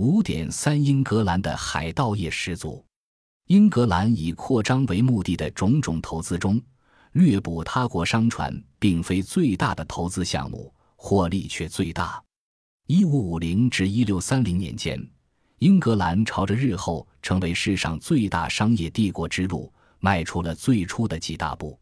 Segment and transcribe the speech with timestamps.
[0.00, 2.84] 五点三，英格兰的海盗业十足。
[3.48, 6.62] 英格兰以扩张为目的的种种投资中，
[7.14, 12.22] 掠捕他国商船并非最大的投资项目，获利却最大。
[12.86, 15.04] 一五五零至一六三零年间，
[15.58, 21.76] 英格兰朝着日后成为世上最大商业帝国之路迈出了最初的几大步。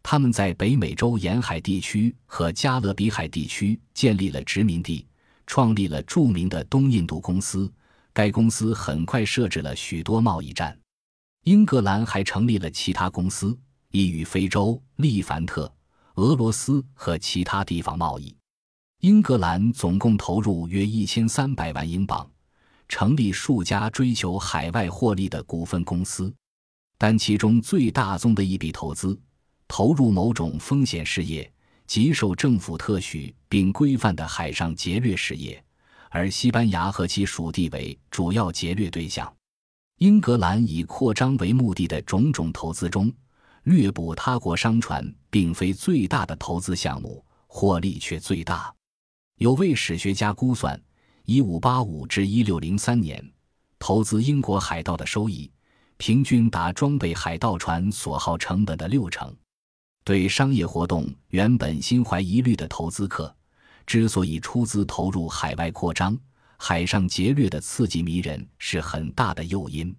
[0.00, 5.04] 他们在北美洲沿海地区和加勒比海地区建立了殖民地。
[5.48, 7.72] 创立了著名的东印度公司，
[8.12, 10.78] 该公司很快设置了许多贸易站。
[11.44, 13.58] 英格兰还成立了其他公司，
[13.90, 15.72] 以与非洲、利凡特、
[16.16, 18.36] 俄罗斯和其他地方贸易。
[19.00, 22.30] 英格兰总共投入约一千三百万英镑，
[22.86, 26.30] 成立数家追求海外获利的股份公司，
[26.98, 29.18] 但其中最大宗的一笔投资，
[29.66, 31.50] 投入某种风险事业。
[31.88, 35.60] 极受政府特许并规范的海上劫掠事业，
[36.10, 39.34] 而西班牙和其属地为主要劫掠对象。
[39.96, 43.10] 英格兰以扩张为目的的种种投资中，
[43.62, 48.72] 掠捕他国商船并非最大的投资项目，获利却最大。
[49.38, 50.78] 有位史学家估算，
[51.24, 53.32] 一五八五至一六零三年，
[53.78, 55.50] 投资英国海盗的收益，
[55.96, 59.34] 平均达装备海盗船所耗成本的六成。
[60.08, 63.36] 对商业活动原本心怀疑虑的投资客，
[63.86, 66.18] 之所以出资投入海外扩张、
[66.56, 69.94] 海上劫掠的刺激迷人，是很大的诱因。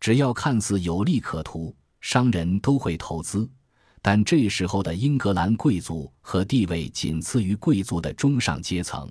[0.00, 3.48] 只要看似有利可图，商人都会投资。
[4.02, 9.08] 但这时候的英格兰贵族和地位仅次于贵族的中上阶层，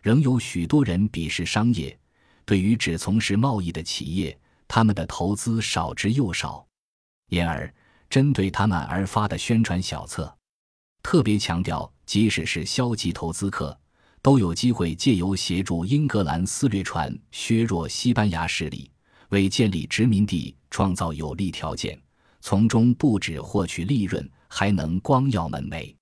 [0.00, 1.94] 仍有许多人鄙视商业。
[2.46, 6.66] 对于只从事贸易的企业，他们的投资少之又少，
[7.28, 7.70] 因而。
[8.14, 10.32] 针对他们而发的宣传小册，
[11.02, 13.76] 特别强调，即使是消极投资客，
[14.22, 18.88] 都有机会借由协助英格兰私掠船削弱西班牙势力，
[19.30, 22.00] 为建立殖民地创造有利条件，
[22.40, 25.92] 从中不止获取利润，还能光耀门楣。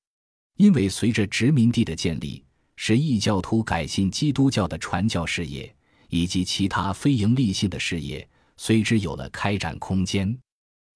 [0.59, 2.45] 因为随着殖民地的建立，
[2.77, 5.75] 使异教徒改信基督教的传教事业
[6.11, 10.39] 以及其他非营利性的事业，随之有了开展空间。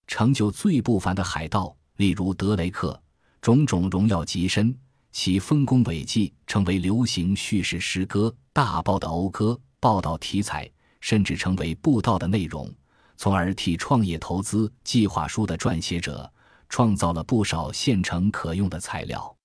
[0.07, 3.01] 成就最不凡的海盗，例如德雷克，
[3.41, 4.77] 种种荣耀极深，
[5.11, 12.73] 其丰功伟绩成为流行叙事诗歌、大报的讴歌、报道题材，甚至成为布道的内容，
[13.17, 16.31] 从而替创业投资计划书的撰写者
[16.69, 19.37] 创造了不少现成可用的材料。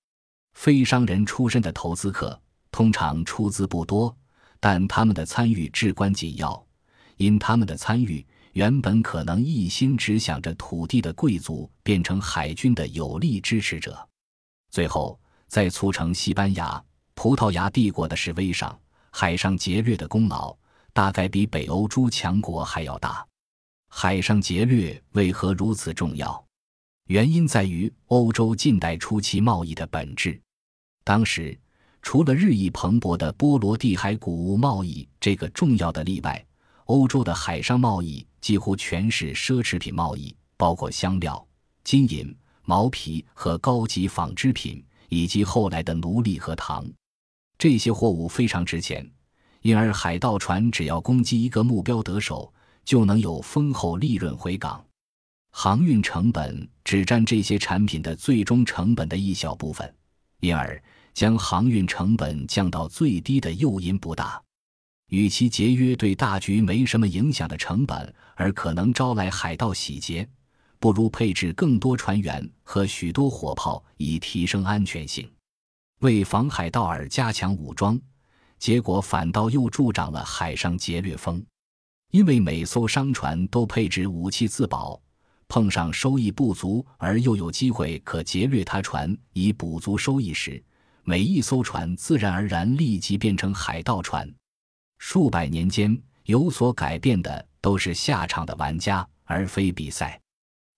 [0.54, 2.40] 非商人出身的投资客
[2.70, 4.14] 通常出资不多，
[4.60, 6.64] 但他们的参与至关紧要，
[7.16, 8.24] 因他们的参与。
[8.52, 14.06] 原本可能一心只想着土地的贵族，变成海军的有力支持者，
[14.70, 15.18] 最后
[15.48, 16.82] 在促成西班牙、
[17.14, 18.78] 葡萄牙帝国的示威上，
[19.10, 20.54] 海上劫掠的功劳
[20.92, 23.26] 大概比北欧诸强国还要大。
[23.88, 26.44] 海上劫掠为何如此重要？
[27.08, 30.38] 原因在于欧洲近代初期贸易的本质。
[31.04, 31.58] 当时，
[32.02, 36.44] 除了日益蓬勃的波罗的海谷物贸易这个重要的例外。
[36.86, 41.42] 欧洲的海上贸易几乎全是奢侈品贸易，包括香料、
[41.84, 46.84] 金银、毛皮和高级纺织品，以及后来的奴隶和糖。
[47.56, 49.08] 这些货物非常值钱，
[49.62, 52.52] 因而海盗船只要攻击一个目标得手，
[52.84, 54.84] 就能有丰厚利润回港。
[55.52, 59.94] 航运成本只占这些产品的最终成本的一小部分，
[60.40, 60.82] 因而
[61.14, 64.42] 将航运成本降到最低的诱因不大。
[65.12, 70.26] 与其节约对大局没什么影响的成本，而可能招来海盗洗劫，
[70.78, 75.30] 不如配置更多船员和许多火炮以提升安全性，
[76.00, 78.00] 为防海盗而加强武装，
[78.58, 81.44] 结果反倒又助长了海上劫掠风。
[82.10, 84.98] 因为每艘商船都配置武器自保，
[85.46, 90.64] 碰上收益不足而又有机会可劫掠他船以补足收益时，
[91.04, 94.26] 每一艘船自然而然立即变成海盗船。
[95.04, 100.18] 数百年间有所改变的都是下场的玩家，而非比赛。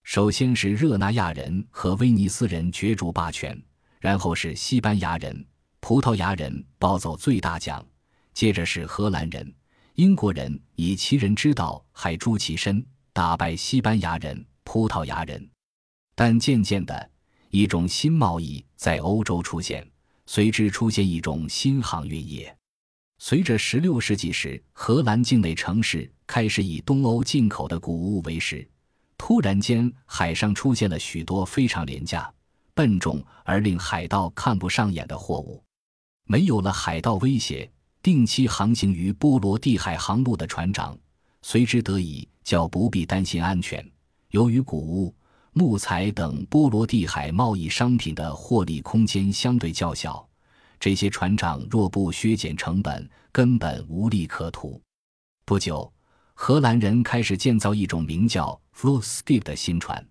[0.02, 3.56] 首先是热那亚人和威尼斯人角逐霸权，
[4.00, 5.46] 然后是西班牙人、
[5.78, 7.84] 葡萄牙人抱走最大奖，
[8.32, 9.54] 接着是荷兰人、
[9.96, 15.50] 英国人以其人之道害诛其身，打败西班牙人、葡萄牙人。
[16.14, 17.10] 但渐渐的，
[17.50, 19.87] 一种新贸易在欧洲出现，
[20.25, 22.56] 随之出现一种新航运业。
[23.19, 28.66] 随着16世纪时荷兰境内城市开始以东欧进口的谷物为食，
[29.16, 32.31] 突然间海上出现了许多非常廉价、
[32.75, 35.62] 笨重而令海盗看不上眼的货物。
[36.26, 37.70] 没有了海盗威胁，
[38.02, 40.99] 定期航行于波罗的海航路的船长，
[41.43, 43.87] 随之得以较不必担心安全。
[44.31, 45.14] 由于谷物、
[45.52, 50.26] 木材等波罗的海贸易商品的获利空间相对较小，
[50.84, 54.78] 这些船长若不削减成本，根本无利可图。
[55.46, 55.90] 不久，
[56.34, 60.06] 荷兰人开始建造一种名叫 f l o s k i p 的新船。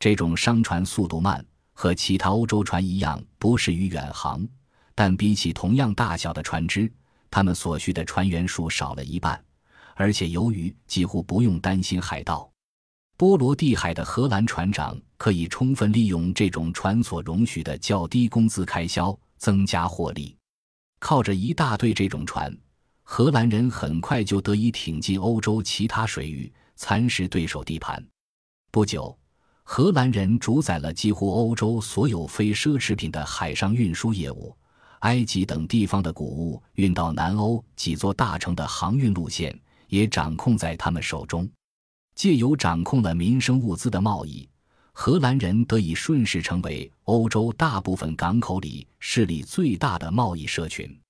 [0.00, 4.44] 这种商船速度慢，和其他欧洲船一样，不适于远航。
[4.96, 6.92] 但比起同样大小的船只，
[7.30, 9.40] 他们所需的船员数少了一半，
[9.94, 12.50] 而且由于几乎不用担心海盗，
[13.16, 20.36] 波罗的海的荷兰船长可以充分利用这种船所容许的较低工资开销，增加获利。
[21.00, 22.56] 靠着一大队这种船，
[23.02, 28.00] 荷兰人很快就得以挺进欧洲其他水域，蚕食对手地盘。
[28.70, 29.16] 不久。
[29.72, 34.52] 荷兰人主宰了几乎欧洲所有非奢侈品的海上运输业务，
[35.00, 39.56] 埃及等地方的谷物运到南欧几座大城的航运路线
[39.86, 41.48] 也掌控在他们手中。
[42.16, 44.49] 借由掌控了民生物资的贸易，
[44.92, 51.00] 荷兰人得以顺势成为欧洲大部分港口里势力最大的贸易社群。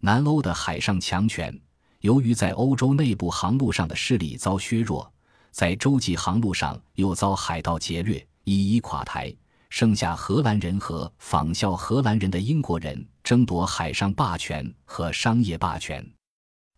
[0.00, 1.58] 南欧的海上强权，
[2.00, 5.10] 由于在欧洲内部航路上的势力遭削弱。
[5.50, 9.34] 在洲际航路上又遭海盗劫掠，一一垮台。
[9.70, 16.06] 剩下荷兰人和仿效荷兰人的英国人争夺海上霸权和商业霸权。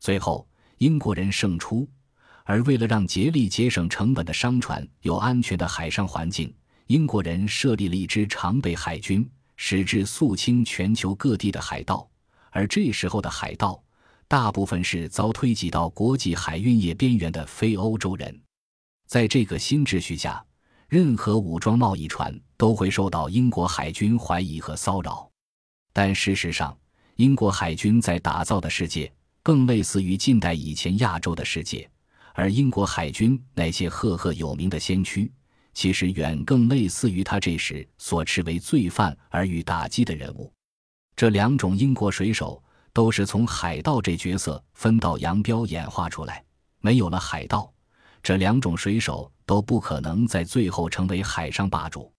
[0.00, 0.48] 最后，
[0.78, 1.88] 英国人胜出。
[2.48, 6.50] 而为了让竭力节省成本的商船有安全的海上环境，
[6.86, 12.08] 英国人设立了一支常备海军，使之肃清全球各地的海盗。
[12.50, 13.78] 而这时候的海盗，
[14.26, 18.40] 大部分是遭推挤到国际海运业边缘的非欧洲人。
[19.06, 20.42] 在这个新秩序下，
[20.88, 25.30] 任何武装贸易船都会受到英国海军怀疑和骚扰。
[25.92, 26.74] 但事实上，
[27.16, 29.12] 英国海军在打造的世界
[29.42, 31.86] 更类似于近代以前亚洲的世界，
[32.38, 35.28] 而英国海军那些赫赫有名的先驱，
[35.74, 40.52] 其实远更类似于他这时所持为罪犯而予打击的人物。
[41.16, 42.62] 这两种英国水手
[42.92, 46.44] 都是从海盗这角色分道扬镳演化出来，
[46.78, 47.68] 没有了海盗。
[48.22, 52.12] 这两种水手都不可能在最后成为海上霸主。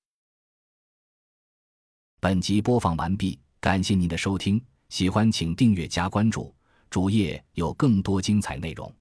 [2.20, 6.54] 本集播放完毕，感谢您的收听，喜欢请订阅加关注，
[6.90, 8.94] 主页有更多精彩内容。